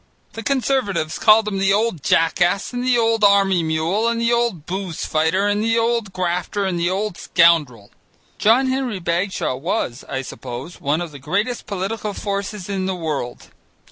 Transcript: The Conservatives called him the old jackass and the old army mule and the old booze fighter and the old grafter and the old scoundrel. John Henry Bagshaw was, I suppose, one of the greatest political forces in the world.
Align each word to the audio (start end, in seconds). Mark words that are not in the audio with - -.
The 0.33 0.41
Conservatives 0.41 1.19
called 1.19 1.47
him 1.47 1.59
the 1.59 1.71
old 1.73 2.01
jackass 2.01 2.73
and 2.73 2.83
the 2.83 2.97
old 2.97 3.23
army 3.23 3.61
mule 3.61 4.07
and 4.07 4.19
the 4.19 4.33
old 4.33 4.65
booze 4.65 5.05
fighter 5.05 5.45
and 5.47 5.63
the 5.63 5.77
old 5.77 6.11
grafter 6.11 6.65
and 6.65 6.79
the 6.79 6.89
old 6.89 7.17
scoundrel. 7.19 7.91
John 8.39 8.65
Henry 8.65 8.97
Bagshaw 8.97 9.53
was, 9.57 10.03
I 10.09 10.23
suppose, 10.23 10.81
one 10.81 11.01
of 11.01 11.11
the 11.11 11.19
greatest 11.19 11.67
political 11.67 12.15
forces 12.15 12.67
in 12.67 12.87
the 12.87 12.95
world. 12.95 13.49